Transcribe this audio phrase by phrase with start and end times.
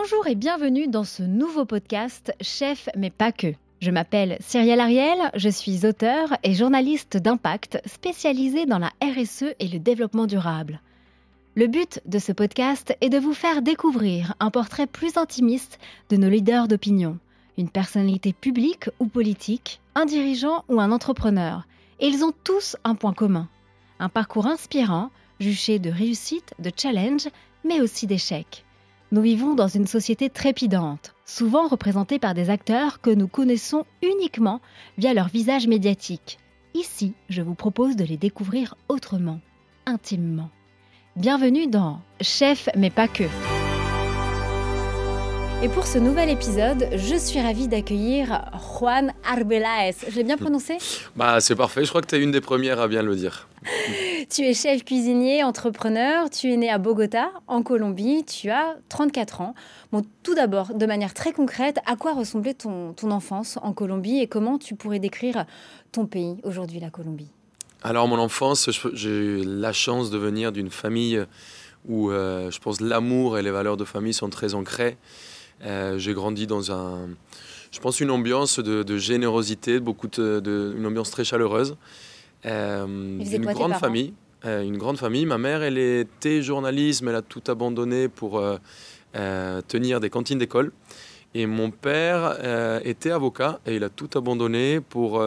[0.00, 3.48] Bonjour et bienvenue dans ce nouveau podcast Chef mais pas que.
[3.80, 9.66] Je m'appelle Cyrielle Ariel, je suis auteur et journaliste d'impact spécialisée dans la RSE et
[9.66, 10.80] le développement durable.
[11.56, 15.80] Le but de ce podcast est de vous faire découvrir un portrait plus intimiste
[16.10, 17.18] de nos leaders d'opinion,
[17.56, 21.66] une personnalité publique ou politique, un dirigeant ou un entrepreneur.
[21.98, 23.48] Et ils ont tous un point commun,
[23.98, 27.26] un parcours inspirant, juché de réussite, de challenge,
[27.64, 28.64] mais aussi d'échecs.
[29.10, 34.60] Nous vivons dans une société trépidante, souvent représentée par des acteurs que nous connaissons uniquement
[34.98, 36.38] via leur visage médiatique.
[36.74, 39.40] Ici, je vous propose de les découvrir autrement,
[39.86, 40.50] intimement.
[41.16, 43.24] Bienvenue dans Chef mais pas que.
[45.60, 49.96] Et pour ce nouvel épisode, je suis ravie d'accueillir Juan Arbelaez.
[50.08, 50.78] Je l'ai bien prononcé?
[51.16, 51.82] Bah, c'est parfait.
[51.82, 53.48] Je crois que tu es une des premières à bien le dire.
[54.30, 56.30] tu es chef cuisinier, entrepreneur.
[56.30, 58.24] Tu es né à Bogota, en Colombie.
[58.24, 59.54] Tu as 34 ans.
[59.90, 64.20] Bon, tout d'abord, de manière très concrète, à quoi ressemblait ton, ton enfance en Colombie
[64.20, 65.44] et comment tu pourrais décrire
[65.90, 67.32] ton pays aujourd'hui, la Colombie?
[67.82, 71.20] Alors, mon enfance, j'ai eu la chance de venir d'une famille
[71.88, 74.96] où euh, je pense l'amour et les valeurs de famille sont très ancrées.
[75.64, 77.08] Euh, j'ai grandi dans un,
[77.70, 81.76] je pense, une ambiance de, générosité, beaucoup de, une ambiance très chaleureuse.
[82.46, 84.14] Euh, une grande famille.
[84.44, 85.26] Euh, une grande famille.
[85.26, 88.42] Ma mère, elle était journaliste, mais elle a tout abandonné pour
[89.68, 90.72] tenir des cantines d'école.
[91.34, 92.38] Et mon père
[92.84, 95.22] était avocat et il a tout abandonné pour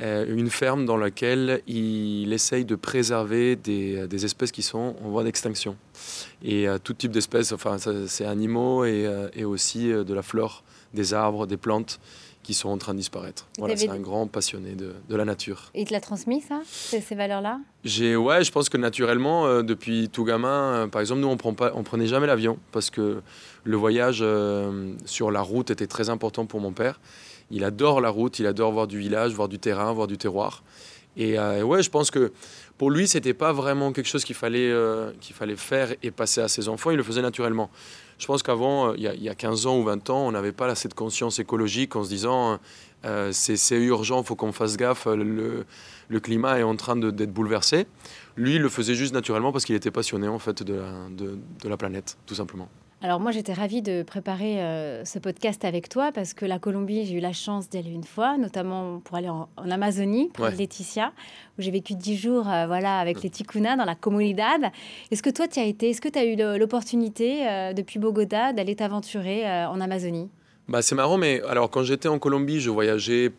[0.00, 5.24] une ferme dans laquelle il essaye de préserver des, des espèces qui sont en voie
[5.24, 5.76] d'extinction
[6.42, 10.22] et euh, tout type d'espèces, enfin c'est animaux et, euh, et aussi euh, de la
[10.22, 10.62] flore,
[10.94, 12.00] des arbres, des plantes
[12.42, 13.46] qui sont en train de disparaître.
[13.58, 15.70] Voilà, c'est un grand passionné de, de, la nature.
[15.74, 17.60] Et il te l'a transmis ça, ces, ces valeurs-là?
[17.84, 21.72] J'ai, ouais, je pense que naturellement, depuis tout gamin, par exemple, nous on prend pas,
[21.74, 23.20] on prenait jamais l'avion parce que
[23.64, 24.24] le voyage
[25.04, 26.98] sur la route était très important pour mon père.
[27.50, 30.62] Il adore la route, il adore voir du village, voir du terrain, voir du terroir.
[31.16, 32.32] Et ouais, je pense que
[32.80, 36.48] pour lui, c'était pas vraiment quelque chose qu'il fallait, euh, fallait faire et passer à
[36.48, 36.90] ses enfants.
[36.90, 37.68] Il le faisait naturellement.
[38.18, 40.74] Je pense qu'avant, euh, il, y a 15 ans ou 20 ans, on n'avait pas
[40.74, 42.58] cette conscience écologique en se disant
[43.04, 45.66] euh, c'est urgent, faut qu'on fasse gaffe, le,
[46.20, 47.86] climat est en train d'être bouleversé.
[48.38, 50.80] Lui, il le faisait juste naturellement parce qu'il était passionné en fait de,
[51.18, 52.70] de la planète, tout simplement.
[53.02, 57.06] Alors moi j'étais ravie de préparer euh, ce podcast avec toi parce que la Colombie
[57.06, 61.10] j'ai eu la chance d'y aller une fois, notamment pour aller en, Amazonie pour Laetitia
[61.58, 64.70] où j'ai vécu dix jours euh, voilà avec les Ticuna dans la comunidad.
[65.10, 68.52] Est-ce que toi tu as été, est-ce que tu as eu l'opportunité euh, depuis Bogota
[68.52, 70.28] d'aller t'aventurer en Amazonie?
[70.68, 73.32] Bah, c'est marrant mais alors quand j'étais en Colombie je voyageais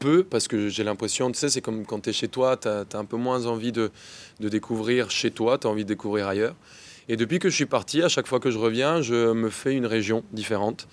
[0.00, 2.66] peu parce que j'ai l'impression, tu sais, c'est comme quand tu es chez toi, tu
[2.66, 3.92] as, un peu moins envie de,
[4.40, 6.56] de découvrir chez toi, tu as envie de découvrir ailleurs.
[7.08, 9.74] Et depuis que je suis parti, à chaque fois que je reviens, je me fais
[9.74, 10.88] une région différente.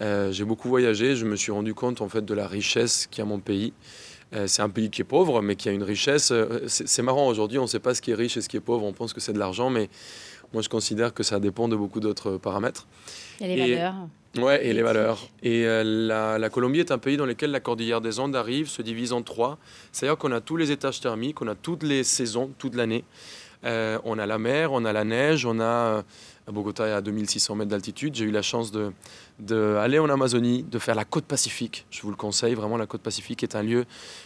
[0.00, 3.20] Euh, j'ai beaucoup voyagé, je me suis rendu compte en fait de la richesse qu'il
[3.20, 3.72] y a mon pays.
[4.34, 6.32] Euh, c'est un pays qui est pauvre, mais qui a une richesse.
[6.32, 8.56] Euh, c'est marrant aujourd'hui, on ne sait pas ce qui est riche et ce qui
[8.56, 8.84] est pauvre.
[8.84, 9.88] On pense que c'est de l'argent, mais
[10.52, 12.86] moi je considère que ça dépend de beaucoup d'autres paramètres.
[13.40, 13.94] Et les valeurs.
[14.38, 15.28] Ouais, et les valeurs.
[15.42, 18.80] Et la, la, Colombie est un pays dans lequel la cordillère des Andes arrive, se
[18.80, 19.58] divise en trois.
[19.92, 23.04] C'est-à-dire qu'on a tous les étages thermiques, on a toutes les saisons, toute l'année.
[23.64, 26.02] Euh, on a la mer, on a la neige, on a euh,
[26.48, 28.14] Bogota est à 2600 mètres d'altitude.
[28.14, 28.92] J'ai eu la chance d'aller
[29.38, 31.86] de, en Amazonie, de faire la côte pacifique.
[31.90, 33.84] Je vous le conseille, vraiment, la côte pacifique est un lieu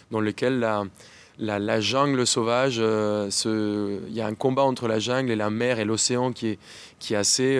[0.09, 0.85] dans lequel la,
[1.37, 3.29] la, jungle sauvage, euh,
[4.07, 6.59] il y a un combat entre la jungle et la mer et l'océan qui est,
[6.97, 7.59] qui est assez,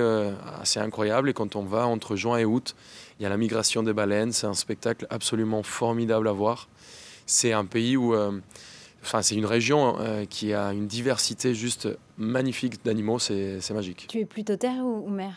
[0.60, 1.30] assez incroyable.
[1.30, 2.76] Et quand on va entre juin et août,
[3.20, 4.32] il y a la migration des baleines.
[4.32, 6.68] C'est un spectacle absolument formidable à voir.
[7.28, 8.16] C'est un pays où
[9.08, 11.88] Enfin, c'est une région euh, qui a une diversité juste
[12.18, 14.06] magnifique d'animaux, c'est magique.
[14.10, 15.32] Tu es plutôt terre ou, mer?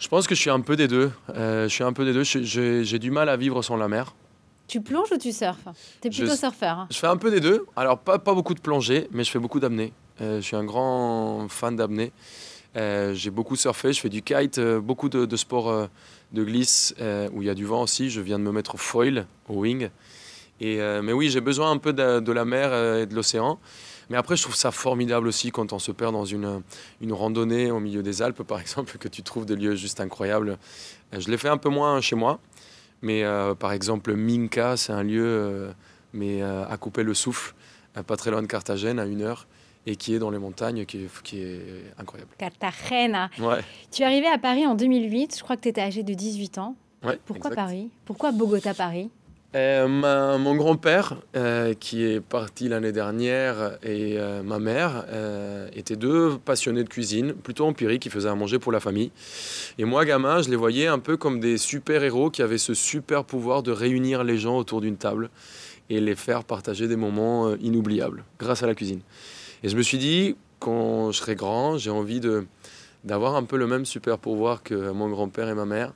[0.00, 1.12] Je pense que je suis un peu des deux.
[1.36, 2.24] Euh, je suis un peu des deux.
[2.24, 4.16] J'ai du mal à vivre sans la mer.
[4.66, 5.68] Tu plonges ou tu surfes?
[6.02, 6.80] Tu es plutôt surfeur.
[6.80, 6.88] Hein?
[6.90, 7.64] je fais un peu des deux.
[7.76, 9.92] Alors, pas, pas beaucoup de plongée, mais je fais beaucoup d'apnée.
[10.20, 12.10] Euh, je suis un grand fan d'apnée.
[12.74, 15.88] J'ai beaucoup surfé, je fais du kite, beaucoup de, de sports
[16.32, 16.92] de glisse
[17.32, 18.10] où il y a du vent aussi.
[18.10, 19.90] Je viens de me mettre au foil, au wing.
[20.62, 23.58] Euh, mais oui, j'ai besoin un peu de, la mer euh, et de l'océan.
[24.10, 26.62] Mais après, je trouve ça formidable aussi quand on se perd dans une,
[27.00, 30.58] une randonnée au milieu des Alpes, par exemple, que tu trouves des lieux juste incroyables.
[31.12, 32.38] Euh, je l'ai fait un peu moins chez moi,
[33.02, 35.72] mais euh, par exemple, Minka, c'est un lieu euh,
[36.12, 37.54] mais, à couper le souffle,
[38.06, 39.46] pas très loin de Carthagène, à une heure
[39.86, 41.60] et qui est dans les montagnes, qui est, qui est
[41.98, 42.30] incroyable.
[42.38, 43.28] Cartagena.
[43.38, 43.60] Ouais.
[43.92, 46.56] Tu es arrivé à Paris en 2008, je crois que tu étais âgé de 18
[46.56, 46.74] ans.
[47.02, 47.62] Ouais, Pourquoi exact.
[47.62, 47.90] Paris?
[48.06, 49.10] Pourquoi Bogota-Paris
[49.54, 55.04] Euh, mon grand-père, euh, qui est parti l'année dernière, et euh, ma mère
[55.74, 59.12] étaient deux passionnés de cuisine, plutôt empiriques, qui faisaient à manger pour la famille.
[59.78, 63.24] Et moi, gamin, je les voyais un peu comme des super-héros qui avaient ce super
[63.24, 65.30] pouvoir de réunir les gens autour d'une table
[65.88, 69.00] et les faire partager des moments inoubliables grâce à la cuisine.
[69.62, 72.20] Et je me suis dit, quand je serai grand, j'ai envie
[73.04, 75.92] d'avoir un peu le même super pouvoir que mon grand-père et ma mère.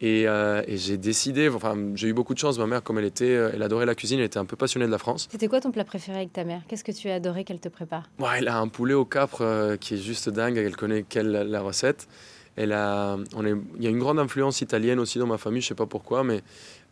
[0.00, 3.04] Et, euh, et j'ai décidé, enfin j'ai eu beaucoup de chance, ma mère comme elle
[3.04, 5.28] était, euh, elle adorait la cuisine, elle était un peu passionnée de la France.
[5.30, 6.62] C'était quoi ton plat préféré avec ta mère?
[6.66, 8.10] Qu'est-ce que tu as adoré qu'elle te prépare?
[8.18, 11.30] Ouais, elle a un poulet au capre euh, qui est juste dingue, elle connaît quelle
[11.30, 12.08] la, recette.
[12.56, 15.62] Elle a, on est, il y a une grande influence italienne aussi dans ma famille,
[15.62, 16.42] je sais pas pourquoi, mais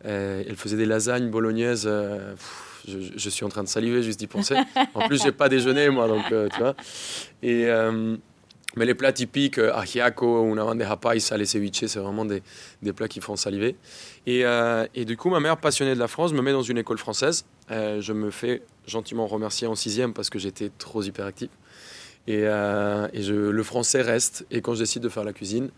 [0.05, 1.83] euh, elle faisait des lasagnes bolognaises.
[1.83, 4.55] pff, je, je suis en train de saliver juste d'y penser.
[4.93, 6.75] En plus, j'ai pas déjeuné moi, donc tu vois.
[7.41, 7.67] Et
[8.75, 12.41] mais les plats typiques, euh, ajiaco, una bandeja paisa, les ceviches, c'est vraiment des,
[12.81, 13.75] des plats qui font saliver.
[14.25, 16.77] Et, euh, et du coup, ma mère, passionnée de la France, me met dans une
[16.77, 17.45] école française.
[17.71, 21.49] Euh, je me fais gentiment remercier en sixième parce que j'étais trop hyperactif.
[22.25, 24.45] Et, et le français reste.
[24.49, 25.71] Et quand je décide de faire la cuisine,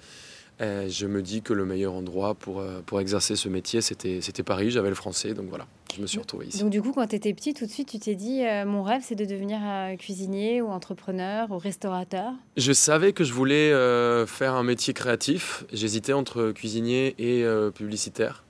[0.62, 4.22] euh, je me dis que le meilleur endroit pour, euh, pour exercer ce métier, c'était
[4.22, 4.72] c'était Paris.
[4.72, 6.60] J'avais le français, donc voilà, je me suis retrouvé ici.
[6.60, 8.84] Donc du coup, quand tu étais petit, tout de suite, tu t'es dit, euh, mon
[8.84, 12.34] rêve, c'est de devenir euh, cuisinier ou entrepreneur ou restaurateur.
[12.58, 15.66] Je savais que je voulais euh, faire un métier créatif.
[15.72, 18.44] J'hésitais entre cuisinier et publicitaire.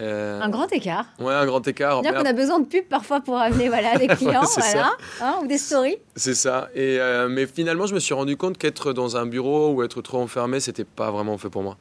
[0.00, 1.06] Euh, Un grand écart.
[1.18, 2.02] Ouais, un grand écart.
[2.02, 5.58] Qu'on a besoin de pub parfois pour amener voilà, des clients, voilà, hein, ou des
[5.58, 5.98] stories.
[6.16, 6.68] C'est ça.
[6.74, 10.00] Et, euh, mais finalement, je me suis rendu compte qu'être dans un bureau ou être
[10.02, 11.76] trop enfermé, c'était pas vraiment fait pour moi.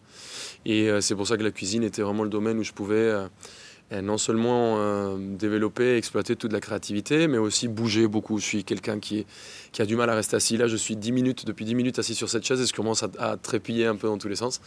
[0.65, 3.13] Et euh, c'est pour ça que la cuisine était vraiment le domaine où je pouvais
[4.03, 8.37] non seulement développer, exploiter toute la créativité, mais aussi bouger beaucoup.
[8.37, 9.25] Je suis quelqu'un qui, est-
[9.71, 10.57] qui a du mal à rester assis.
[10.57, 13.03] Là, je suis 10 minutes, depuis 10 minutes assis sur cette chaise et je commence
[13.03, 14.59] à, à trépiller un peu dans tous les sens.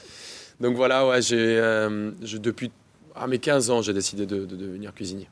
[0.59, 2.71] Donc voilà, ouais, j'ai, euh, je- depuis
[3.15, 5.29] à mes 15 ans, j'ai décidé de, de devenir cuisinier.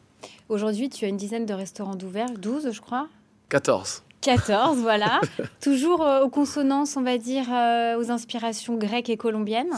[0.49, 3.09] Aujourd'hui, tu as une dizaine de restaurants d'ouverts, 12 je crois.
[3.49, 4.03] 14.
[4.21, 5.21] 14, voilà.
[5.63, 9.73] Toujours euh, aux consonances, on va dire, euh, aux inspirations grecques et colombiennes.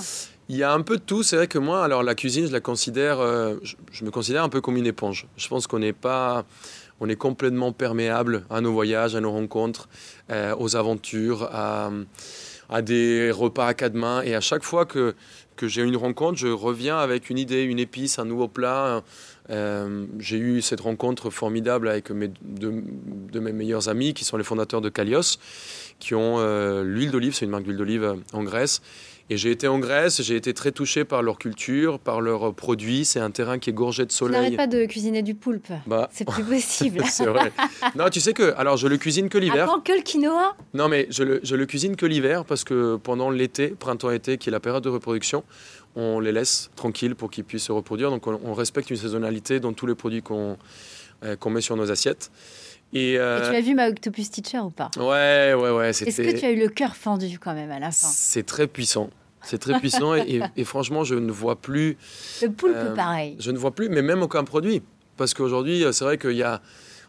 [0.49, 1.23] Il y a un peu de tout.
[1.23, 4.43] C'est vrai que moi, alors la cuisine, je la considère, euh, je, je me considère
[4.43, 5.29] un peu comme une éponge.
[5.37, 6.45] Je pense qu'on n'est pas,
[7.01, 9.89] on est complètement perméable à nos voyages, à nos rencontres,
[10.59, 11.91] aux aventures, à,
[12.71, 14.23] à des repas à quatre mains.
[14.23, 15.15] Et à chaque fois que
[15.61, 19.03] que j'ai une rencontre, je reviens avec une idée, une épice, un nouveau plat.
[19.51, 22.83] Euh, j'ai eu cette rencontre formidable avec mes, deux
[23.31, 25.39] de mes meilleurs amis qui sont les fondateurs de Kalios,
[25.99, 28.81] qui ont euh, l'huile d'olive, c'est une marque d'huile d'olive euh, en Grèce.
[29.33, 33.05] Et j'ai été en Grèce, j'ai été très touché par leur culture, par leurs produits.
[33.05, 34.57] C'est un terrain qui est gorgé de Tu n'arrêtes soleil.
[34.57, 35.69] pas de cuisiner du poulpe.
[35.87, 37.05] Bah, C'est plus possible.
[37.09, 37.53] c'est vrai.
[37.95, 39.65] Non, tu sais que, alors je le cuisine que l'hiver.
[39.65, 42.97] Attends, que le quinoa Non, mais je le, je le cuisine que l'hiver parce que
[42.97, 45.45] pendant l'été, printemps-été, qui est la période de reproduction,
[45.95, 48.11] on les laisse tranquilles pour qu'ils puissent se reproduire.
[48.11, 50.57] Donc on, on respecte une saisonnalité dans tous les produits qu'on
[51.23, 52.33] euh, qu'on met sur nos assiettes.
[52.93, 54.91] Et, Et euh, tu as vu ma Octopus Teacher ou pas?
[54.97, 57.93] Ouais, ouais, ouais, Est-ce que tu as eu le cœur fendu quand même à la
[57.93, 58.09] fin?
[58.09, 59.11] C'est très puissant.
[59.43, 61.97] C'est très puissant et, et- et franchement, je ne vois plus,
[62.43, 63.37] Le poulpe, Euh, pareil.
[63.39, 64.83] je ne vois plus, mais même aucun produit.
[65.17, 66.61] Parce qu'aujourd'hui, c'est vrai qu'il y a,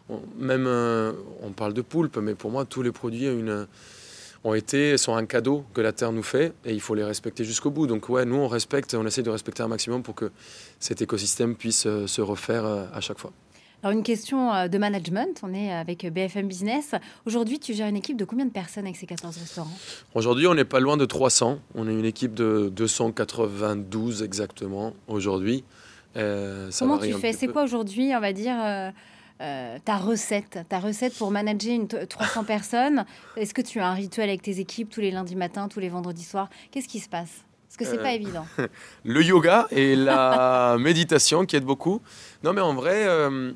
[0.08, 1.12] on- même, euh,
[1.42, 3.66] on parle de poulpe, mais pour moi, tous les produits ont, une,
[4.44, 7.44] ont été, sont un cadeau que la Terre nous fait et il faut les respecter
[7.44, 7.86] jusqu'au bout.
[7.86, 10.30] Donc ouais, nous, on respecte, on essaie de respecter un maximum pour que
[10.80, 13.32] cet écosystème puisse euh, se refaire euh, à chaque fois.
[13.82, 16.94] Alors une question euh, de management, on est avec BFM Business.
[17.26, 19.70] Aujourd'hui, tu gères une équipe de combien de personnes avec ces 14 restaurants?
[20.14, 21.58] Aujourd'hui, on n'est pas loin de 300.
[21.74, 25.64] On est une équipe de 292 exactement aujourd'hui.
[26.16, 27.32] Euh, Comment tu fais?
[27.32, 28.90] C'est quoi aujourd'hui, on va dire, euh,
[29.40, 30.60] euh, ta recette?
[30.68, 33.04] Ta recette pour manager une t- 300 personnes?
[33.36, 35.88] Est-ce que tu as un rituel avec tes équipes tous les lundis matins, tous les
[35.88, 36.48] vendredis soirs?
[36.70, 37.30] Qu'est-ce qui se passe?
[37.66, 38.44] Parce que c'est Euh, pas évident.
[39.04, 42.00] le yoga et la méditation qui aident beaucoup.
[42.44, 43.52] Non, mais en vrai, euh,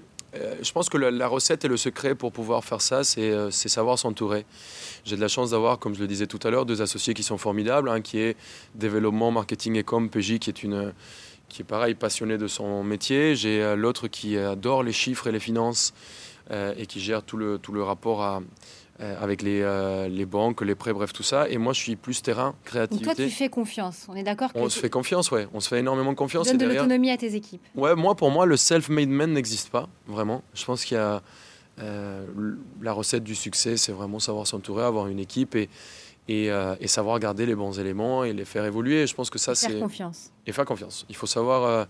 [0.63, 3.69] je pense que la, recette et le secret pour pouvoir faire ça, c'est euh, c'est
[3.69, 4.45] savoir s'entourer.
[5.05, 7.23] J'ai de la chance d'avoir, comme je le disais tout à l'heure, deux associés qui
[7.23, 8.37] sont formidables, un qui est
[8.75, 10.51] développement, marketing et com, PJ, qui
[11.61, 13.37] est pareil passionné de son métier.
[13.37, 15.95] J'ai euh, l'autre qui adore les chiffres et les finances
[16.51, 18.41] euh, et qui gère tout le, tout le rapport à, euh,
[18.99, 21.49] avec les, euh, les banques, les prêts, bref, tout ça.
[21.49, 23.05] Et moi, je suis plus terrain, Donc créativité.
[23.05, 24.07] toi, tu fais confiance.
[24.09, 25.47] On est d'accord On tu se fait confiance, ouais.
[25.53, 26.47] On se fait énormément confiance.
[26.47, 27.61] donnes et de derrière- l'autonomie à tes équipes.
[27.75, 30.43] Ouais, moi, pour moi, le self-made man n'existe pas, vraiment.
[30.55, 31.23] Je pense qu'il y a.
[32.81, 35.69] la recette du succès, c'est vraiment savoir s'entourer, avoir une équipe et,
[36.29, 36.51] et,
[36.87, 39.07] savoir garder les bons éléments et les faire évoluer.
[39.07, 39.69] Je pense que ça, c'est.
[39.73, 40.33] Faire confiance.
[40.47, 41.05] Et faire confiance.
[41.11, 41.87] Il faut savoir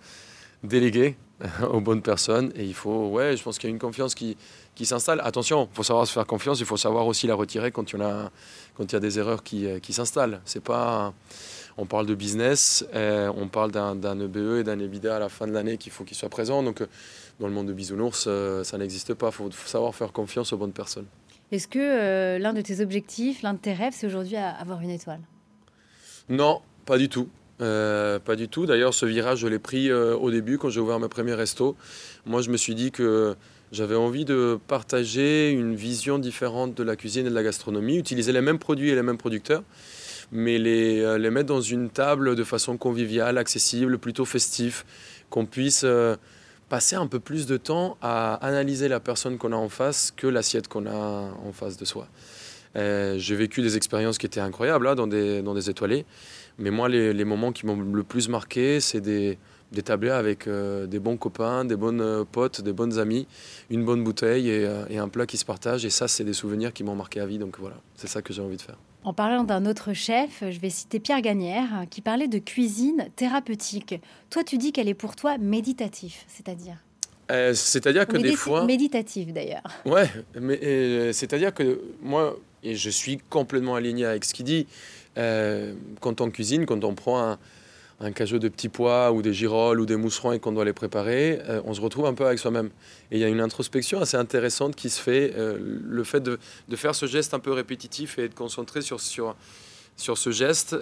[0.65, 1.17] déléguer
[1.71, 4.37] aux bonnes personnes et il faut, ouais, je pense qu'il y a une confiance qui,
[4.75, 5.21] qui s'installe.
[5.23, 7.99] Attention, il faut savoir se faire confiance, il faut savoir aussi la retirer quand il
[7.99, 8.31] y, a,
[8.77, 10.41] quand il y a des erreurs qui, qui s'installent.
[10.45, 11.13] C'est pas
[11.79, 15.47] on parle de business, euh, on parle d'un EBE et d'un EBITDA à la fin
[15.47, 16.63] de l'année qu'il faut qu'il soit présent.
[16.63, 16.87] Donc, euh,
[17.39, 19.29] dans le monde de bisounours, euh, ça n'existe pas.
[19.29, 21.07] Il faut, savoir faire confiance aux bonnes personnes.
[21.53, 25.21] Est-ce que l'un de tes objectifs, l'un de tes rêves, c'est aujourd'hui avoir une étoile?
[26.29, 27.29] Non, pas du tout.
[27.59, 28.67] Pas du tout.
[28.67, 31.77] D'ailleurs, ce virage, je l'ai pris au début quand j'ai ouvert mes premiers restos.
[32.25, 33.35] Moi, je me suis dit que
[33.73, 38.33] j'avais envie de partager une vision différente de la cuisine et de la gastronomie, utiliser
[38.33, 39.63] les mêmes produits et les mêmes producteurs,
[40.31, 44.85] mais les, euh, mettre dans une table de façon conviviale, accessible, plutôt festif,
[45.31, 46.17] qu'on puisse euh,
[46.69, 50.27] passer un peu plus de temps à analyser la personne qu'on a en face que
[50.27, 52.09] l'assiette qu'on a en face de soi.
[52.77, 56.05] Euh, j'ai vécu des expériences qui étaient incroyables là, dans, des, dans des étoilés,
[56.59, 59.39] mais moi, les, les moments qui m'ont le plus marqué, c'est des,
[59.73, 63.27] d'établir avec des bons copains, des bonnes potes, des bonnes amis,
[63.71, 65.85] une bonne bouteille et, et un plat qui se partage.
[65.85, 67.39] Et ça, c'est des souvenirs qui m'ont marqué à vie.
[67.39, 68.79] Donc voilà, c'est ça que j'ai envie de faire.
[69.05, 74.01] En parlant d'un autre chef, je vais citer Pierre Gagnère, qui parlait de cuisine thérapeutique.
[74.31, 76.77] Toi, tu dis qu'elle est pour toi méditative, c'est-à-dire?
[77.31, 78.65] Euh, C'est-à-dire que des fois...
[78.65, 79.63] Méditative, d'ailleurs.
[79.85, 80.11] Ouais,
[80.41, 84.67] mais euh, c'est-à-dire que moi, et je suis complètement aligné avec ce qu'il dit,
[85.17, 87.39] euh, quand on cuisine, quand on prend un,
[88.01, 90.73] un cajot de petits pois ou des girolles ou des mousserons et qu'on doit les
[90.73, 92.71] préparer, euh, on se retrouve un peu avec soi-même.
[93.11, 95.33] Et il y a une introspection assez intéressante qui se fait.
[95.37, 99.01] Euh, le fait de, de, faire ce geste un peu répétitif et être concentré sur,
[99.01, 99.37] sur,
[99.97, 100.77] sur ce geste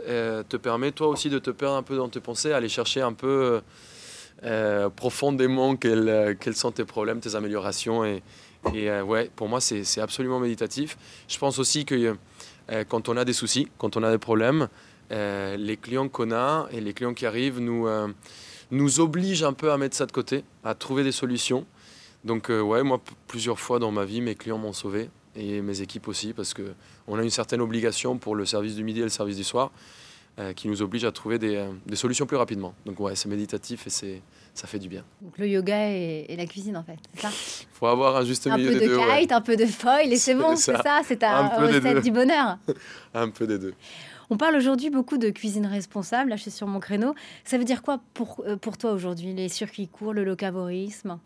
[0.49, 3.13] te permet toi aussi de te perdre un peu dans tes pensées, aller chercher un
[3.13, 3.61] peu
[4.97, 8.05] profondément quels, quels, sont tes problèmes, tes améliorations.
[8.05, 8.23] Et,
[8.75, 10.99] et ouais, pour moi, c'est absolument méditatif.
[11.29, 12.17] Je pense aussi que
[12.89, 14.69] quand on a des soucis, quand on a des problèmes,
[15.13, 18.09] euh, les clients qu'on a et les clients qui arrivent nous, euh,
[18.71, 21.67] nous obligent un peu à mettre ça de côté, à trouver des solutions.
[22.25, 25.83] Donc euh, ouais, moi, plusieurs fois dans ma vie, mes clients m'ont sauvé et mes
[25.83, 29.09] équipes aussi, parce qu'on a une certaine obligation pour le service du midi et le
[29.09, 29.73] service du soir,
[30.57, 32.75] qui nous oblige à trouver des, des, solutions plus rapidement.
[32.87, 34.23] Donc ouais, c'est méditatif et c'est
[34.55, 35.05] ça fait du bien.
[35.21, 37.29] Donc le yoga et, la cuisine en fait, c'est ça?
[37.31, 38.95] Il faut avoir un juste milieu des deux.
[38.95, 41.49] Un peu de kite, un peu de foil et c'est bon, c'est ça, c'est ta
[41.49, 42.59] recette du bonheur.
[43.15, 43.75] un peu des deux.
[44.31, 47.15] On parle aujourd'hui beaucoup de cuisine responsable, là je suis sur mon créneau.
[47.45, 51.19] Ça veut dire quoi pour, euh, pour toi aujourd'hui Les circuits courts, le locavorisme,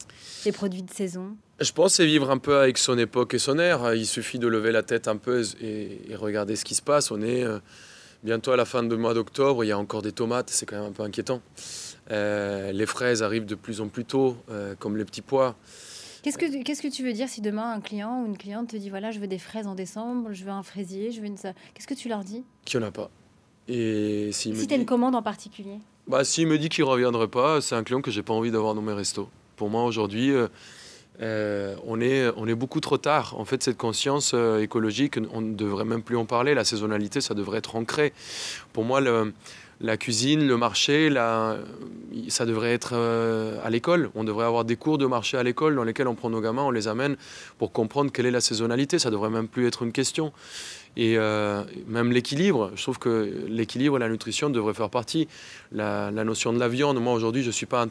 [0.44, 1.36] les produits de saison?
[1.60, 3.94] Je pense c'est vivre un peu avec son époque et son ère.
[3.94, 7.10] Il suffit de lever la tête un peu et, regarder ce qui se passe.
[7.10, 7.58] On est euh,
[8.22, 10.76] bientôt à la fin du mois d'octobre, il y a encore des tomates, c'est quand
[10.76, 11.40] même un peu inquiétant.
[12.10, 14.36] Euh, les fraises arrivent de plus en plus tôt,
[14.78, 15.56] comme les petits pois.
[16.22, 18.76] Qu'est-ce que, qu'est-ce que tu veux dire si demain un client ou une cliente te
[18.76, 21.36] dit voilà, je veux des fraises en décembre, je veux un fraisier, je veux une.
[21.36, 22.44] Qu'est-ce que tu leur dis?
[22.64, 23.10] Qu'il n'y en a pas.
[23.68, 25.78] Et si tu as une commande en particulier?
[26.06, 28.50] Bah, S'il me dit qu'il ne reviendrait pas, c'est un client que j'ai pas envie
[28.50, 29.28] d'avoir dans mes restos.
[29.56, 30.48] Pour moi, aujourd'hui, euh,
[31.20, 33.34] euh, on, est, on est beaucoup trop tard.
[33.38, 36.54] En fait, cette conscience euh, écologique, on ne devrait même plus en parler.
[36.54, 38.12] La saisonnalité, ça devrait être ancré.
[38.72, 39.32] Pour moi, le
[39.80, 41.08] la cuisine, le marché,
[42.28, 44.10] ça devrait être euh, à l'école.
[44.14, 46.62] On devrait avoir des cours de marché à l'école dans lesquels on prend nos gamins,
[46.62, 47.16] on les amène
[47.58, 48.98] pour comprendre quelle est la saisonnalité.
[48.98, 50.32] Ça devrait même plus être une question.
[50.96, 55.28] Et euh, même l'équilibre, je trouve que l'équilibre et la nutrition devraient faire partie.
[55.70, 57.86] La, notion de la viande, moi aujourd'hui, je suis pas,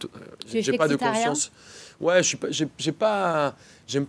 [0.46, 1.52] j'ai pas de conscience.
[2.00, 2.38] Ouais, je
[2.77, 3.56] suis pas,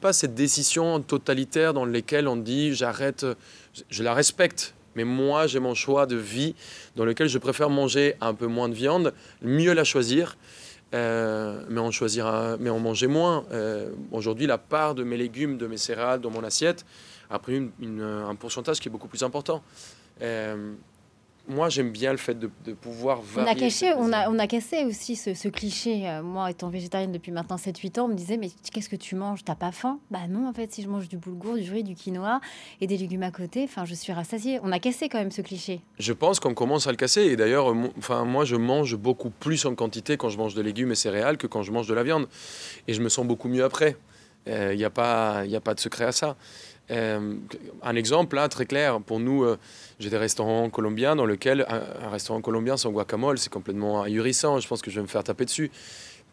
[0.00, 3.24] pas cette décision totalitaire dans laquelle on dit j'arrête.
[3.88, 6.54] Je la respecte, mais moi, j'ai mon choix de vie
[6.96, 10.36] dans lequel je préfère manger un peu moins de viande, mieux la choisir,
[10.94, 13.44] euh, mais, en choisir mais en manger moins.
[13.52, 16.84] Euh, aujourd'hui, la part de mes légumes, de mes céréales dans mon assiette
[17.30, 19.62] a pris un pourcentage qui est beaucoup plus important.
[20.22, 20.72] Euh,
[21.48, 23.48] moi, j'aime bien le fait de, pouvoir varier.
[23.48, 26.08] On a, caché, on a, on a cassé aussi ce, cliché.
[26.08, 29.14] Euh, moi, étant végétarienne depuis maintenant 7-8 ans, on me disait Mais qu'est-ce que tu
[29.14, 29.44] manges?
[29.44, 29.98] T'as pas faim?
[30.10, 32.40] Bah non, en fait, si je mange du boulgour, du riz, du quinoa
[32.82, 34.60] et des légumes à côté, enfin, je suis rassasiée.
[34.62, 35.80] On a cassé quand même ce cliché.
[35.98, 37.22] Je pense qu'on commence à le casser.
[37.22, 40.92] Et d'ailleurs, enfin, moi, je mange beaucoup plus en quantité quand je mange de légumes
[40.92, 42.28] et céréales que quand je mange de la viande.
[42.86, 43.96] Et je me sens beaucoup mieux après.
[44.46, 46.36] Il euh, n'y a, pas, a pas de secret à ça.
[46.90, 47.34] Euh,
[47.82, 49.58] un exemple là, très clair, pour nous, euh,
[49.98, 54.58] j'ai des restaurants colombiens dans lesquels un, restaurant colombien sans guacamole, c'est complètement ahurissant.
[54.58, 55.70] Je pense que je vais me faire taper dessus.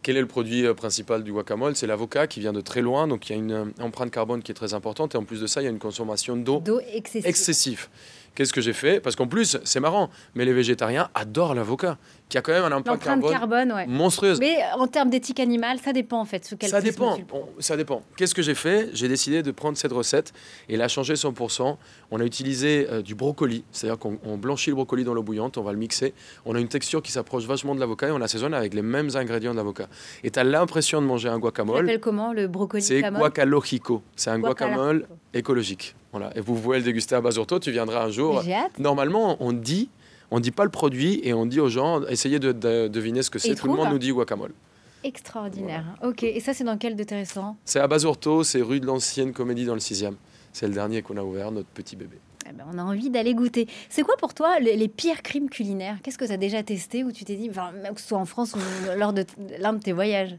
[0.01, 1.75] Quel est le produit euh, principal du guacamole?
[1.75, 4.51] C'est l'avocat qui vient de très loin, donc il y a une empreinte carbone qui
[4.51, 6.61] est très importante et en plus de ça, il y a une consommation d'eau
[7.23, 7.87] excessive.
[8.35, 8.99] Qu'est-ce que j'ai fait?
[8.99, 11.97] Parce qu'en plus, c'est marrant, mais les végétariens adorent l'avocat,
[12.27, 13.85] qui a quand même un impact carbone, carbone, ouais.
[13.87, 14.39] monstrueuse.
[14.39, 16.43] Mais en termes d'éthique animale, ça dépend en fait.
[16.43, 18.01] Sous quel Ça dépend, on- ça dépend.
[18.17, 18.89] Qu'est-ce que j'ai fait?
[18.93, 20.33] J'ai décidé de prendre cette recette
[20.67, 21.77] et la changer 100%.
[22.11, 25.57] On a utilisé euh, du brocoli, c'est-à-dire qu'on on blanchit le brocoli dans l'eau bouillante,
[25.57, 26.13] on va le mixer.
[26.45, 29.09] On a une texture qui s'approche vachement de l'avocat et on assaisonne avec les mêmes
[29.15, 29.87] ingrédients de l'avocat.
[30.23, 31.85] Et tu as l'impression de manger un guacamole.
[31.85, 34.01] l'appelles comment le brocoli C'est guacalojico.
[34.15, 35.95] C'est un guacamole écologique.
[36.11, 36.31] Voilà.
[36.35, 38.41] Et vous pouvez le déguster à Basurto, tu viendras un jour.
[38.41, 38.79] J'ai hâte.
[38.79, 39.89] Normalement, on dit,
[40.31, 43.29] on dit pas le produit et on dit aux gens, essayez de, de deviner ce
[43.29, 43.55] que c'est.
[43.55, 44.53] Tout le monde nous dit guacamole.
[45.03, 45.85] Extraordinaire.
[46.03, 48.87] Ok, et ça c'est dans quel de tes restaurants C'est à Basurto, c'est rue de
[48.87, 50.15] l'Ancienne Comédie dans le 6e.
[50.51, 52.17] C'est le dernier qu'on a ouvert, notre petit bébé.
[52.49, 53.67] Eh ben, On a envie d'aller goûter.
[53.89, 55.97] C'est quoi pour toi les, les pires crimes culinaires?
[56.01, 58.25] Qu'est-ce que tu as déjà testé ou tu t'es dit, enfin, que ce soit en
[58.25, 58.59] France ou
[58.97, 59.25] lors de
[59.59, 60.35] l'un de tes voyages?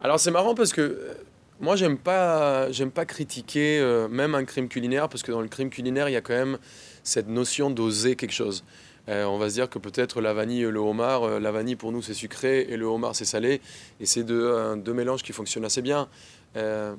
[0.00, 1.14] Alors c'est marrant parce que euh,
[1.60, 5.48] moi j'aime pas j'aime pas critiquer euh, même un crime culinaire parce que dans le
[5.48, 6.58] crime culinaire il y a quand même
[7.02, 8.64] cette notion d'oser quelque chose.
[9.08, 11.76] Euh, on va se dire que peut-être la vanille et le homard, euh, la vanille
[11.76, 13.60] pour nous c'est sucré et le homard c'est salé
[14.00, 16.08] et c'est deux, euh, deux mélanges qui fonctionnent assez bien.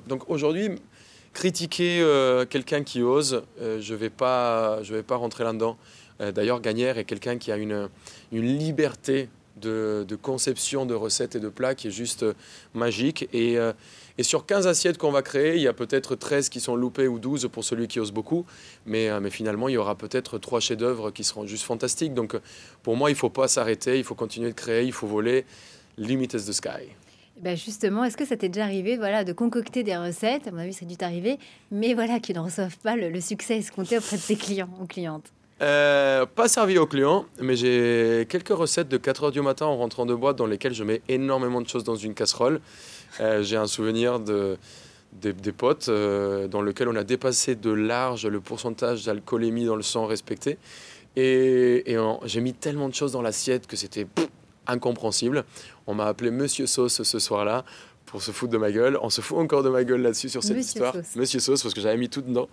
[0.06, 0.70] Donc aujourd'hui
[1.34, 2.02] critiquer
[2.48, 5.76] quelqu'un qui ose, je vais pas vais pas rentrer là-dedans.
[6.18, 7.90] D'ailleurs Gagnère est quelqu'un qui a une,
[8.32, 9.28] une liberté
[9.60, 12.24] de, de conception de recettes et de plats qui est juste
[12.72, 13.28] magique.
[13.34, 13.58] Et,
[14.20, 17.08] et sur 15 assiettes qu'on va créer, il y a peut-être 13 qui sont loupées
[17.08, 18.44] ou 12 pour celui qui ose beaucoup.
[18.84, 22.12] Mais, euh, mais finalement, il y aura peut-être trois chefs-d'œuvre qui seront juste fantastiques.
[22.12, 22.36] Donc
[22.82, 25.46] pour moi, il ne faut pas s'arrêter, il faut continuer de créer, il faut voler.
[25.96, 26.90] Limit is the sky.
[27.38, 30.46] Eh ben justement, est-ce que ça t'est déjà arrivé voilà, de concocter des recettes?
[30.46, 31.38] À mon avis, ça a dû t'arriver,
[31.70, 34.84] mais voilà, qui ne reçoivent pas le, le succès escompté auprès de tes clients ou
[34.84, 35.32] clientes.
[35.62, 39.76] Euh, pas servi aux clients, mais j'ai quelques recettes de 4 heures du matin en
[39.76, 42.60] rentrant de boîte dans lesquelles je mets énormément de choses dans une casserole.
[43.18, 44.56] Euh, j'ai un souvenir de,
[45.12, 49.76] des, des potes euh, dans lequel on a dépassé de large le pourcentage d'alcoolémie dans
[49.76, 50.58] le sang respecté.
[51.16, 54.06] Et, j'ai mis tellement de choses dans l'assiette que c'était
[54.66, 55.44] incompréhensible.
[55.86, 57.64] On m'a appelé Monsieur Sauce ce soir-là
[58.06, 58.96] pour se foutre de ma gueule.
[59.02, 60.94] On se fout encore de ma gueule là-dessus sur cette Monsieur histoire.
[60.94, 61.16] Sauce.
[61.16, 62.48] Monsieur Sauce, parce que j'avais mis tout dedans.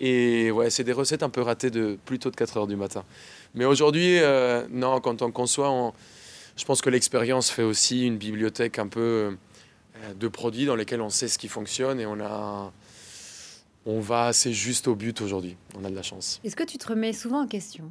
[0.00, 3.04] Et ouais, c'est des recettes un peu ratées de plutôt de 4 heures du matin.
[3.54, 5.92] Mais aujourd'hui, euh, non, quand on conçoit, on-
[6.56, 9.36] je pense que l'expérience fait aussi une bibliothèque un peu
[10.18, 12.72] de produits dans lesquels on sait ce qui fonctionne et on a.
[13.86, 15.56] On va assez juste au but aujourd'hui.
[15.78, 16.38] On a de la chance.
[16.44, 17.90] Est-ce que tu te remets souvent en question?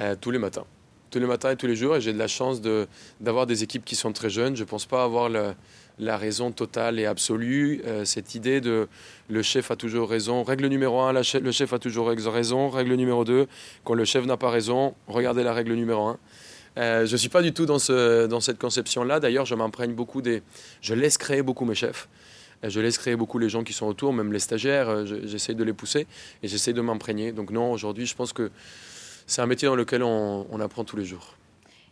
[0.00, 0.64] Euh, tous les matins.
[1.10, 1.96] Tous les matins et tous les jours.
[1.96, 2.88] Et j'ai de la chance de,
[3.20, 4.56] d'avoir des équipes qui sont très jeunes.
[4.56, 5.54] Je ne pense pas avoir le-
[5.98, 7.82] la raison totale et absolue.
[7.84, 8.88] Euh, cette idée de
[9.28, 10.42] le chef a toujours raison.
[10.42, 12.70] Règle numéro un, la che- le chef a toujours raison.
[12.70, 13.46] Règle numéro deux,
[13.84, 16.18] quand le chef n'a pas raison, regardez la règle numéro un.
[16.78, 19.20] Euh, je ne suis pas du tout dans, ce, dans cette conception-là.
[19.20, 20.42] D'ailleurs, je m'imprègne beaucoup des...
[20.80, 22.08] Je laisse créer beaucoup mes chefs.
[22.64, 24.88] Euh, Je laisse créer beaucoup les gens qui sont autour, même les stagiaires.
[24.88, 26.06] Euh, je- J'essaie de les pousser
[26.42, 27.32] et j'essaie de m'imprégner.
[27.32, 28.50] Donc non, aujourd'hui, je pense que
[29.26, 31.34] c'est un métier dans lequel on apprend tous les jours.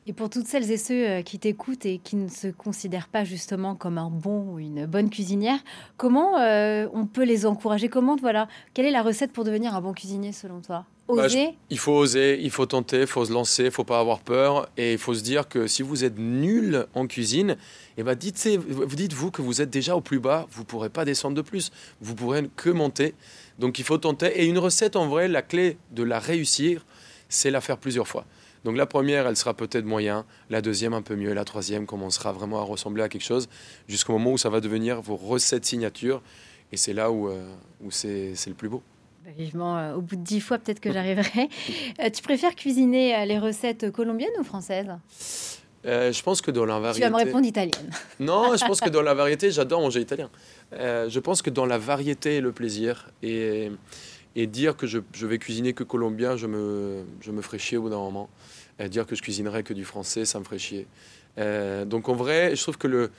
[0.06, 3.24] Et pour toutes celles et ceux euh, qui t'écoutent et qui ne se considèrent pas
[3.24, 5.58] justement comme un bon ou une bonne cuisinière,
[5.98, 7.88] comment euh, on peut les encourager?
[7.88, 10.86] Comment voilà Quelle est la recette pour devenir un bon cuisinier selon toi?
[11.06, 11.54] Bah, Oser?
[11.68, 14.68] Il faut oser, il faut tenter, il faut se lancer, il faut pas avoir peur
[14.76, 17.56] et il faut se dire que si vous êtes nul en cuisine,
[17.98, 21.04] eh ben dites, vous dites-vous que vous êtes déjà au plus bas, vous pourrez pas
[21.04, 23.14] descendre de plus, vous pourrez que monter.
[23.58, 26.86] Donc il faut tenter et une recette en vrai, la clé de la réussir,
[27.28, 28.24] c'est la faire plusieurs fois.
[28.64, 32.32] Donc la première, elle sera peut-être moyen, la deuxième un peu mieux, la troisième commencera
[32.32, 33.48] vraiment à ressembler à quelque chose
[33.88, 36.22] jusqu'au moment où ça va devenir vos recettes signature
[36.72, 37.42] et c'est là où, euh,
[37.82, 38.82] où c'est le plus beau.
[39.24, 41.48] Bah, Vivement, euh, au bout de dix fois, peut-être que j'arriverai.
[42.00, 44.88] Euh, tu préfères cuisiner les recettes colombiennes ou françaises?
[45.86, 47.00] Euh, je pense que dans la Tu variété...
[47.08, 47.90] vas me répondre italienne.
[48.20, 50.28] Non, je pense que dans la variété, j'adore manger italien.
[50.74, 53.70] Euh, je pense que dans la variété le plaisir, et,
[54.36, 57.82] et dire que je, vais cuisiner que colombien, je me, je me ferai chier au
[57.82, 58.28] bout d'un moment.
[58.88, 60.86] Dire que je cuisinerai que du français, ça me ferait chier.
[61.38, 63.10] Euh, donc en vrai, je trouve que le,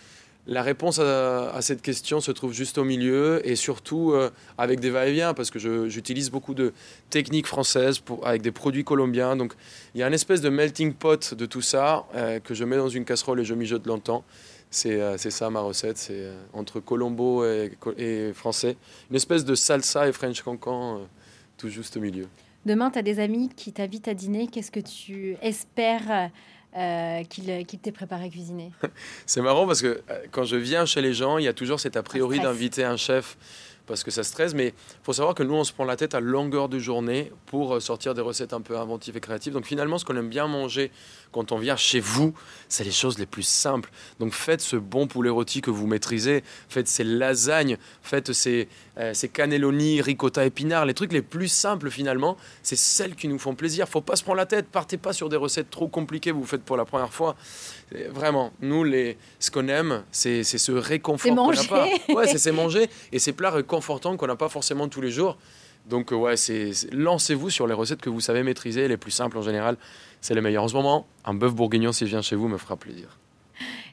[0.48, 4.90] la réponse à, cette question se trouve juste au milieu et surtout euh, avec des
[4.90, 6.74] va-et-vient parce que j'utilise beaucoup de
[7.10, 9.36] techniques françaises avec des produits colombiens.
[9.36, 9.54] Donc
[9.94, 12.78] il y a une espèce de melting pot de tout ça euh, que je mets
[12.78, 14.24] dans une casserole et je mijote longtemps.
[14.74, 18.78] C'est euh, c'est ça ma recette, c'est euh, entre colombo et, français.
[19.10, 21.00] Une espèce de salsa et French cancan, euh,
[21.58, 22.26] tout juste au milieu.
[22.66, 24.48] Demain, tu as des amis qui t'invitent à dîner.
[24.48, 26.30] Qu'est-ce que tu espères
[26.78, 28.72] euh, qu'ils qu'ils t'aient préparé à cuisiner?
[29.26, 31.98] C'est marrant parce que quand je viens chez les gens, il y a toujours cet
[31.98, 33.38] a priori d'inviter un chef
[33.88, 34.54] parce que ça stresse.
[34.54, 37.32] Mais il faut savoir que nous, on se prend la tête à longueur de journée
[37.46, 39.54] pour euh, sortir des recettes un peu inventives et créatives.
[39.54, 40.92] Donc finalement, ce qu'on aime bien manger
[41.32, 42.34] quand on vient chez vous,
[42.70, 43.92] c'est les choses les plus simples.
[44.20, 49.14] Donc faites ce bon poulet rôti que vous maîtrisez, faites ces lasagnes, faites ces, euh,
[49.14, 53.56] ces cannelloni, ricotta, épinards, les trucs les plus simples finalement, c'est celles qui nous font
[53.56, 53.88] plaisir.
[53.88, 56.64] Faut pas se prendre la tête, partez pas sur des recettes trop compliquées, vous faites
[56.64, 57.36] pour la première fois.
[58.10, 61.88] Vraiment, nous, les, ce qu'on aime, c'est ce réconfort qu'on n'a pas.
[62.10, 65.38] Ouais, c'est manger et ces plats réconfortants qu'on n'a pas forcément tous les jours.
[65.86, 69.42] Donc, ouais, c'est lancez-vous sur les recettes que vous savez maîtriser, les plus simples en
[69.42, 69.78] général.
[70.20, 70.64] C'est les meilleurs.
[70.64, 73.18] En ce moment, un bœuf bourguignon, s'il vient chez vous, me fera plaisir.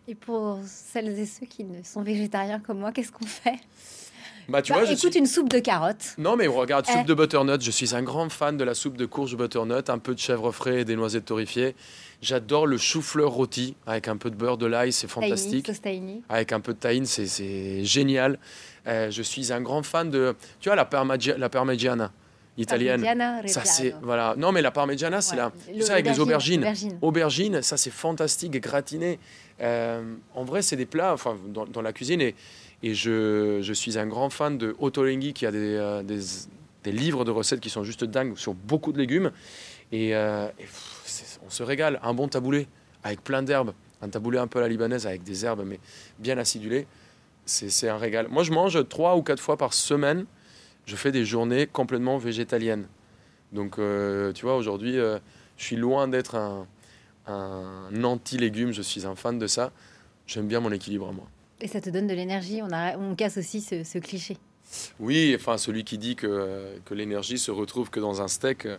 [0.06, 3.58] Et pour celles et ceux qui ne sont végétariens comme moi, qu'est-ce qu'on fait?
[4.48, 6.14] Bah, tu bah, vois, écoute, une soupe de carottes.
[6.16, 7.04] Non, mais regarde, soupe eh.
[7.04, 7.61] de butternut.
[7.61, 10.50] Je suis un grand fan de la soupe de courge butternut, un peu de chèvre
[10.52, 11.74] frais et des noisettes torréfiées.
[12.22, 15.70] J'adore le chou-fleur rôti avec un peu de beurre de l'ail, c'est fantastique.
[16.28, 18.38] Avec un peu de tahine, c'est génial.
[18.87, 20.88] Euh, je suis un grand fan de, tu vois, la,
[21.37, 22.11] la parmigiana
[22.59, 23.05] italienne.
[23.47, 24.35] Ça c'est voilà.
[24.37, 26.66] Non mais la parmigiana c'est la, tu sais, avec les aubergines.
[27.01, 29.18] Aubergines, ça c'est fantastique gratiné.
[29.61, 32.35] Euh, en vrai c'est des plats, enfin dans, la cuisine et,
[32.83, 36.21] et je, je, suis un grand fan de Ottolenghi qui a des, euh, des,
[36.85, 39.33] des, livres de recettes qui sont juste dingues sur beaucoup de légumes
[39.90, 41.99] et, on se régale.
[42.03, 42.68] Un bon taboulé
[43.03, 45.81] avec plein d'herbes, un taboulé un peu à la libanaise avec des herbes mais
[46.18, 46.87] bien acidulées,
[47.49, 48.29] c'est un régal.
[48.29, 50.27] Moi, je mange trois ou quatre fois par semaine.
[50.88, 52.87] Je fais des journées complètement végétaliennes.
[53.53, 55.18] Donc, euh, tu vois, aujourd'hui, euh,
[55.59, 56.66] je suis loin d'être un,
[57.27, 58.72] un anti-légumes.
[58.72, 59.70] Je suis un fan de ça.
[60.27, 61.27] J'aime bien mon équilibre, moi.
[61.61, 62.62] Et ça te donne de l'énergie.
[62.62, 64.38] On, on casse aussi ce, ce, cliché.
[64.98, 68.64] Oui, enfin, celui qui dit que, que l'énergie se retrouve que dans un steak.
[68.64, 68.79] Euh,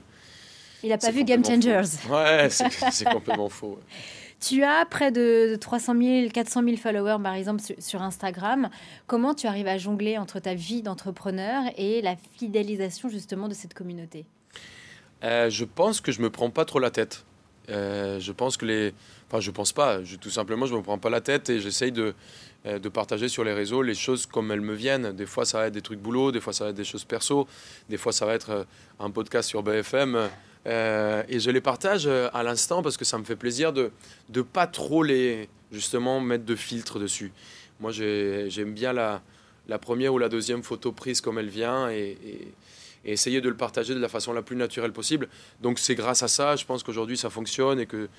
[0.82, 1.84] il n'a pas vu Game Changers.
[2.10, 3.78] Ouais, c'est complètement faux.
[4.40, 8.70] Tu as près de 300 000, 400 000 followers, par exemple, sur Instagram.
[9.06, 13.74] Comment tu arrives à jongler entre ta vie d'entrepreneur et la fidélisation, justement, de cette
[13.74, 14.26] communauté?
[15.24, 17.26] Euh, Je pense que je me prends pas trop la tête.
[17.70, 18.94] Euh, je pense que les...
[19.28, 20.00] Enfin, je pense pas.
[20.22, 22.16] Tout simplement, je me prends pas la tête et j'essaye de,
[22.66, 25.12] euh, de partager sur les réseaux les choses comme elles me viennent.
[25.12, 27.04] Des fois, ça va être des trucs boulot, des fois, ça va être des choses
[27.04, 27.46] perso,
[27.90, 28.66] des fois, ça va être
[29.00, 30.30] un podcast sur BFM.
[30.68, 33.92] Euh, et je les partage euh, à l'instant parce que ça me fait plaisir de
[34.34, 37.32] ne pas trop les, justement, mettre de filtre dessus.
[37.80, 39.22] Moi, j'aime bien la,
[39.68, 42.54] la, première ou la deuxième photo prise comme elle vient et, et,
[43.06, 45.30] essayer de le partager de la façon la plus naturelle possible.
[45.62, 48.10] Donc c'est grâce à ça, je pense qu'aujourd'hui ça fonctionne et que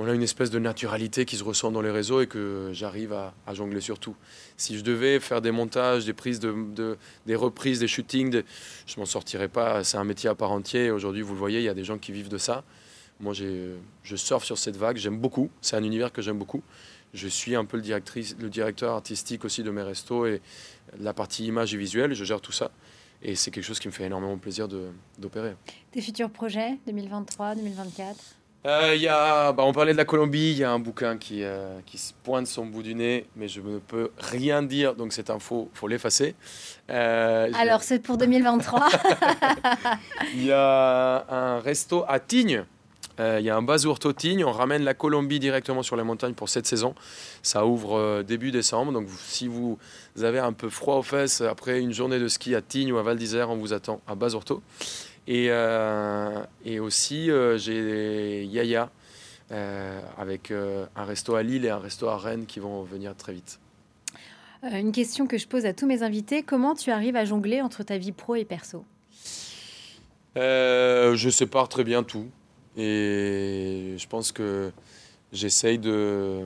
[0.00, 3.12] on a une espèce de naturalité qui se ressent dans les réseaux et que j'arrive
[3.12, 4.16] à, jongler sur tout.
[4.56, 8.42] Si je devais faire des montages, des prises, de, des reprises, des shootings,
[8.86, 9.84] je m'en sortirais pas.
[9.84, 10.90] C'est un métier à part entier.
[10.90, 12.64] Aujourd'hui, vous le voyez, il y a des gens qui vivent de ça.
[13.20, 14.96] Moi, je surfe sur cette vague.
[14.96, 15.50] J'aime beaucoup.
[15.60, 16.62] C'est un univers que j'aime beaucoup.
[17.12, 20.40] Je suis un peu le, directrice, le directeur artistique aussi de mes restos et
[20.98, 22.14] la partie image et visuelle.
[22.14, 22.70] Je gère tout ça.
[23.20, 24.66] Et c'est quelque chose qui me fait énormément plaisir
[25.18, 25.56] d'opérer.
[25.90, 30.58] Tes futurs projets 2023, 2024 euh, y a, bah, on parlait de la Colombie, il
[30.58, 33.60] y a un bouquin qui, euh, qui se pointe son bout du nez, mais je
[33.62, 36.34] ne peux rien dire, donc cette info, il faut l'effacer.
[36.90, 38.88] Euh, Alors, c'est pour 2023
[40.34, 42.64] Il y a un resto à Tignes.
[43.18, 44.46] Il y a un bazourto Tignes.
[44.46, 46.94] On ramène la Colombie directement sur les montagnes pour cette saison.
[47.42, 48.92] Ça ouvre début décembre.
[48.92, 49.78] Donc, si vous
[50.22, 53.02] avez un peu froid aux fesses après une journée de ski à Tignes ou à
[53.02, 54.62] Val d'Isère, on vous attend à Bazourto.
[55.30, 58.90] Et, euh, et aussi, euh, j'ai Yaya
[59.52, 63.32] euh, avec un resto à Lille et un resto à Rennes qui vont venir très
[63.34, 63.60] vite.
[64.64, 67.84] Une question que je pose à tous mes invités, comment tu arrives à jongler entre
[67.84, 68.84] ta vie pro et perso?
[70.34, 72.26] Je sépare très bien tout.
[72.76, 74.72] Et je pense que
[75.32, 76.40] j'essaye de,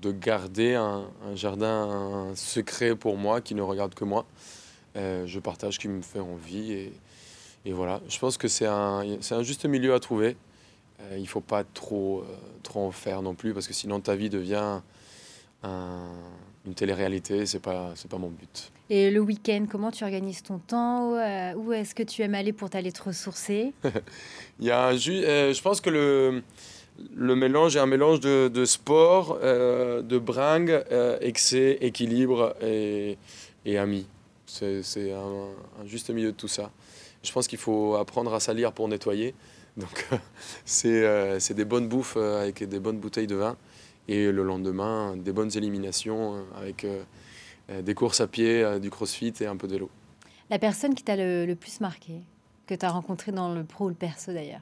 [0.00, 4.26] de garder un, un, jardin secret pour moi qui ne regarde que moi.
[4.94, 6.92] je partage ce qui me fait envie et,
[7.66, 10.36] et voilà, je pense que c'est un, un juste milieu à trouver.
[11.00, 12.24] Euh, il ne faut pas trop, euh,
[12.62, 14.80] trop en faire non plus, parce que sinon ta vie devient
[15.64, 17.44] une télé-réalité.
[17.44, 18.70] Ce n'est pas, pas mon but.
[18.88, 21.16] Et le week-end, comment tu organises ton temps?
[21.16, 23.72] Euh, Où est-ce que tu aimes aller pour t'aller te ressourcer?
[24.60, 26.44] Il y a un Je pense que le,
[27.16, 30.84] le mélange est un mélange de, de sport, de bringue,
[31.20, 33.18] excès, équilibre et,
[33.64, 34.06] et amis.
[34.46, 35.48] C'est un,
[35.82, 36.70] un juste milieu de tout ça.
[37.26, 39.34] Je pense qu'il faut apprendre à salir pour nettoyer.
[39.76, 40.06] Donc
[40.84, 43.56] euh, c'est des bonnes bouffes euh, avec des bonnes bouteilles de vin.
[44.08, 46.86] Et le lendemain, des bonnes éliminations euh, avec
[47.68, 49.90] des courses à pied, du crossfit et un peu de vélo.
[50.48, 52.20] La personne qui t'a le, plus marqué,
[52.68, 54.60] que tu as rencontré dans le pro ou le perso d'ailleurs?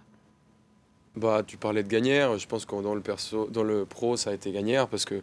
[1.15, 2.39] Bah, Tu parlais de Gagnère.
[2.39, 5.23] Je pense que dans le, perso, dans le pro, ça a été Gagnère parce que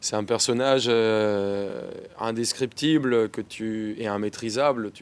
[0.00, 4.92] c'est un personnage euh, indescriptible que tu et immaîtrisable.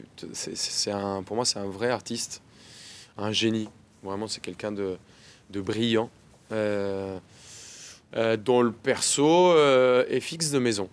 [1.25, 2.41] Pour moi, c'est un vrai artiste,
[3.17, 3.69] un génie.
[4.03, 4.97] Vraiment, c'est quelqu'un de,
[5.49, 6.09] brillant,
[6.51, 7.17] euh,
[8.15, 10.89] euh, dont le perso est fixe de maison.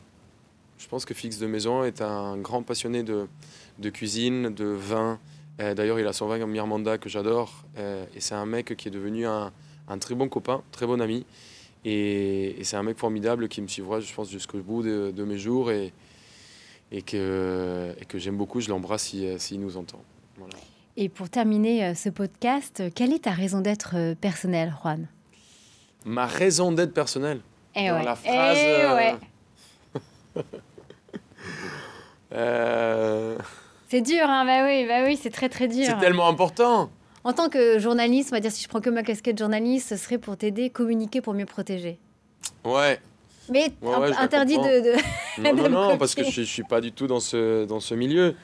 [0.78, 3.26] Je pense que Fix de Maison est un grand passionné de,
[3.78, 5.18] de cuisine, de vin.
[5.58, 7.64] D'ailleurs, il a son vin comme Mirmanda que j'adore.
[7.78, 9.52] et c'est un mec qui est devenu un,
[9.88, 11.24] un très bon copain, très bon ami.
[11.84, 15.70] Et, c'est un mec formidable qui me suivra, je pense, jusqu'au bout de, mes jours
[15.70, 15.92] et,
[16.90, 18.60] et que, et que j'aime beaucoup.
[18.60, 20.02] Je l'embrasse s'il si, nous entend.
[20.96, 25.08] Et pour terminer euh, ce podcast, quelle est ta raison d'être euh, personnelle, Juan?
[26.04, 27.40] Ma raison d'être personnelle?
[27.74, 28.58] Eh Dans la phrase.
[28.58, 29.12] Et
[32.32, 33.38] euh,
[33.88, 35.86] C'est dur, hein bah oui, bah oui, c'est très très dur.
[35.86, 36.90] C'est tellement important.
[37.24, 39.96] En tant que journaliste, on va dire si je prends que ma casquette journaliste, ce
[39.96, 41.98] serait pour t'aider, communiquer pour mieux protéger.
[42.64, 43.00] Ouais.
[43.48, 43.72] Mais
[44.18, 44.94] interdit de,
[45.40, 47.94] Non, non, non, parce que je, ne suis pas du tout dans ce, dans ce
[47.94, 48.34] milieu.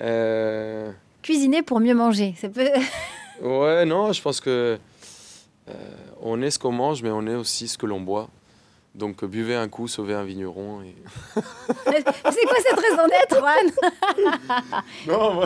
[0.00, 0.90] Euh,
[1.22, 2.68] Cuisiner pour mieux manger, ça peut...
[3.42, 4.78] ouais, non, je pense que
[5.68, 5.72] euh,
[6.20, 8.28] on est ce qu'on mange, mais on est aussi ce que l'on boit.
[8.94, 10.82] Donc buvez un coup, sauvez un vigneron.
[10.82, 10.94] Et...
[11.34, 13.70] c'est quoi cette raison d'être, Juan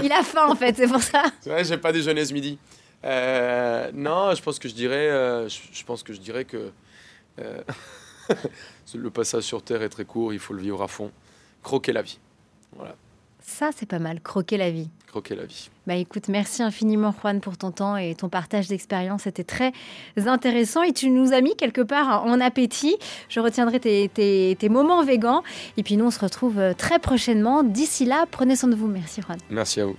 [0.05, 1.25] Il a faim en fait, c'est pour ça.
[1.41, 2.59] C'est vrai, j'ai pas déjeuné ce midi.
[3.05, 6.71] Euh, non, je pense que je dirais, euh, je, pense que je dirais que
[7.41, 7.63] euh,
[8.95, 11.11] le passage sur Terre est très court, il faut le vivre à fond.
[11.63, 12.19] Croquer la vie.
[12.77, 12.95] Voilà.
[13.43, 14.91] Ça, c'est pas mal, croquer la vie.
[15.07, 15.71] Croquer la vie.
[15.87, 19.23] Bah écoute, merci infiniment Juan pour ton temps et ton partage d'expérience.
[19.23, 19.73] C'était très
[20.17, 22.97] intéressant et tu nous as mis quelque part en appétit.
[23.29, 25.43] Je retiendrai tes, tes, tes moments végans.
[25.77, 27.65] Et puis nous, on se retrouve très prochainement.
[27.65, 28.87] D'ici là, prenez soin de vous.
[28.87, 29.39] Merci Juan.
[29.51, 29.97] Merci à vous.